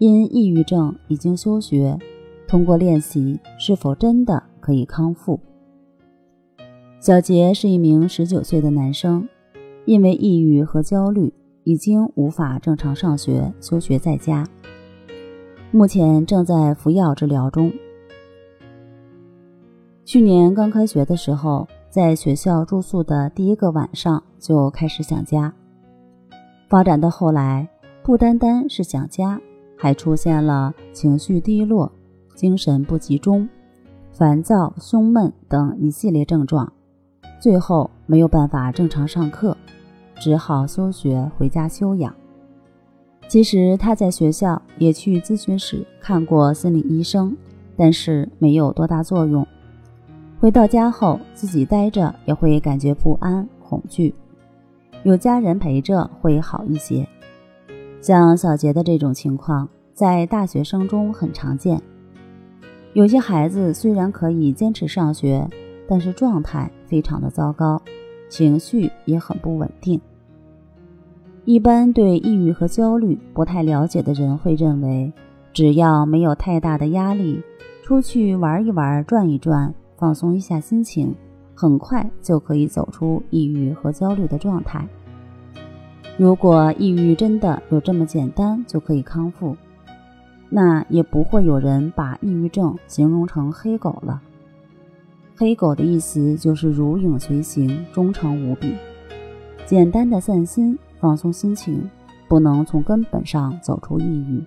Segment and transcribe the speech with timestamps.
[0.00, 1.98] 因抑郁症已经休学，
[2.48, 5.38] 通过练习是否真的可以康复？
[7.00, 9.28] 小杰是一名十九岁的男生，
[9.84, 11.30] 因为抑郁和焦虑，
[11.64, 14.48] 已经无法正常上学，休学在家，
[15.70, 17.70] 目前正在服药治疗中。
[20.06, 25.52] 去年刚开学的时候，在学校住宿的第一个晚上就开始想家，
[26.70, 27.68] 发展到后来，
[28.02, 29.38] 不单单是想家。
[29.80, 31.90] 还出现了情绪低落、
[32.34, 33.48] 精神不集中、
[34.12, 36.70] 烦躁、胸闷等一系列症状，
[37.40, 39.56] 最后没有办法正常上课，
[40.16, 42.14] 只好休学回家休养。
[43.26, 47.34] 其实他在学校也去咨询室看过心理医生，
[47.74, 49.46] 但是没有多大作用。
[50.38, 54.14] 回到家后自己待着也会感觉不安、恐惧，
[55.04, 57.08] 有家人陪着会好一些。
[58.00, 59.68] 像小杰的这种情况，
[60.00, 61.78] 在大学生中很常见。
[62.94, 65.46] 有些孩子虽然可以坚持上学，
[65.86, 67.78] 但是状态非常的糟糕，
[68.30, 70.00] 情绪也很不稳定。
[71.44, 75.12] 一般对抑郁和焦虑不太了解的人会认为，
[75.52, 77.42] 只要没有太大的压力，
[77.82, 81.14] 出去玩一玩、转一转，放松一下心情，
[81.54, 84.88] 很快就可以走出抑郁和焦虑的状态。
[86.16, 89.54] 如果抑郁真的有这么简单就可以康复，
[90.50, 94.20] 那也不会有人把抑郁症形容成黑狗了。
[95.36, 98.74] 黑狗的意思就是如影随形，忠诚无比。
[99.64, 101.88] 简单的散心、放松心情，
[102.28, 104.44] 不能从根本上走出抑郁。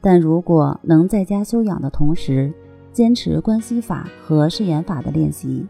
[0.00, 2.52] 但如果能在家休养的同时，
[2.92, 5.66] 坚持关系法和誓言法的练习，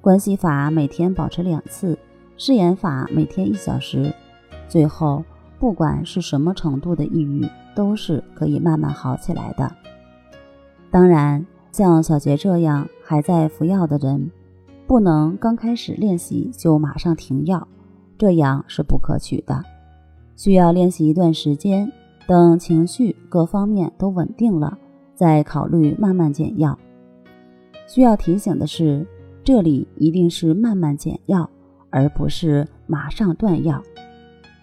[0.00, 1.98] 关系法每天保持两次，
[2.36, 4.14] 誓言法每天一小时。
[4.68, 5.24] 最后，
[5.60, 9.70] 不管是什么程度的抑郁，都是可以慢慢好起来的。
[10.90, 14.30] 当然，像小杰这样还在服药的人，
[14.86, 17.68] 不能刚开始练习就马上停药，
[18.16, 19.62] 这样是不可取的。
[20.34, 21.92] 需要练习一段时间，
[22.26, 24.78] 等情绪各方面都稳定了，
[25.14, 26.76] 再考虑慢慢减药。
[27.86, 29.06] 需要提醒的是，
[29.44, 31.48] 这里一定是慢慢减药，
[31.90, 33.82] 而不是马上断药。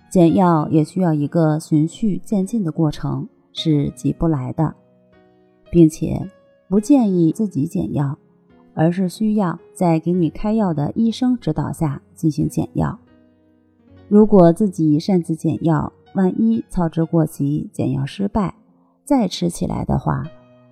[0.10, 4.74] 减药也需要一个循序渐进的过程，是急不来的，
[5.70, 6.26] 并且
[6.70, 8.18] 不建议自己减药，
[8.74, 12.98] 而是需要在给你开药的医生指导下进行减药。
[14.08, 18.56] 如果自己擅自减药，万一操之过急，减药失败，
[19.04, 20.26] 再吃起来的话，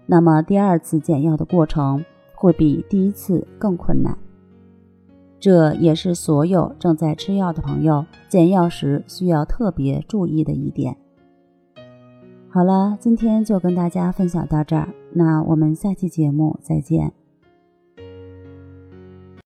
[0.05, 2.03] 那么第二次减药的过程
[2.33, 4.17] 会比第一次更困难。
[5.39, 10.97] 这也是所有正在吃药的朋友减药时需要特别注意的一点。
[12.49, 17.11] 好了，今天就跟大家分享到这儿，那我们下期节目再见。